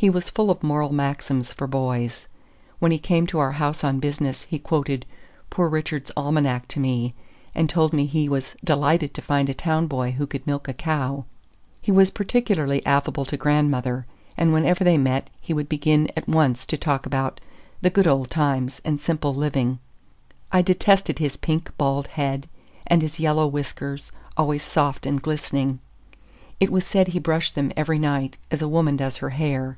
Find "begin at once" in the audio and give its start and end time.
15.68-16.64